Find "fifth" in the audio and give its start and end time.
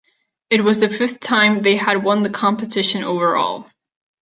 0.89-1.19